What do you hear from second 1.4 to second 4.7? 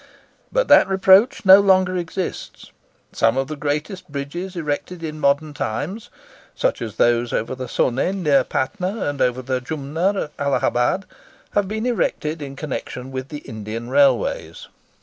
no longer exists. Some of the greatest bridges